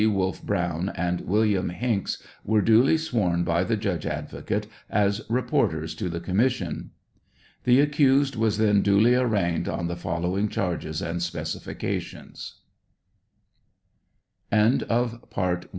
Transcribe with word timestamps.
Wolfe 0.09 0.41
Brown,, 0.41 0.91
and 0.95 1.21
William 1.27 1.69
Hinks 1.69 2.23
were 2.43 2.63
duly 2.63 2.97
sworn 2.97 3.43
by 3.43 3.63
the 3.63 3.77
judge 3.77 4.07
advocate 4.07 4.65
as 4.89 5.21
reporters 5.29 5.93
to 5.93 6.09
the 6.09 6.19
commission. 6.19 6.89
The 7.65 7.81
accused 7.81 8.35
was 8.35 8.57
then 8.57 8.81
duly 8.81 9.13
arraigned 9.13 9.69
on 9.69 9.85
the 9.85 9.95
following 9.95 10.47
charges 10.49 11.03
and 11.03 11.19
specifica 11.21 12.01
tions: 12.01 12.55
CHARGES 14.51 14.83
A 14.89 15.61